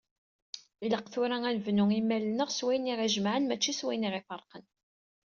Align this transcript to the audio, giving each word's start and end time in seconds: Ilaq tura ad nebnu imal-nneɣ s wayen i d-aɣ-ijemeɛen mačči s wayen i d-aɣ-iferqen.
Ilaq 0.85 1.07
tura 1.13 1.37
ad 1.47 1.53
nebnu 1.55 1.85
imal-nneɣ 1.99 2.49
s 2.51 2.59
wayen 2.65 2.89
i 2.91 2.93
d-aɣ-ijemeɛen 2.97 3.47
mačči 3.49 3.73
s 3.73 3.81
wayen 3.85 4.03
i 4.07 4.09
d-aɣ-iferqen. 4.09 4.65